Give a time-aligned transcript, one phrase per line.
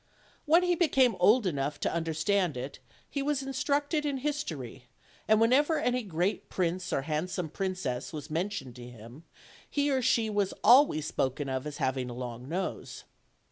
[0.47, 4.85] When he became old enough to understand it he was instructed in history,
[5.27, 9.25] and whenever any great prince or handsome princess was mentioned to him,
[9.69, 13.03] he or she was always spoken of as hav ing a long nose.